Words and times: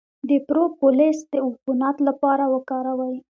د 0.29 0.31
پروپولیس 0.49 1.17
د 1.31 1.33
عفونت 1.47 1.95
لپاره 2.07 2.43
وکاروئ 2.53 3.15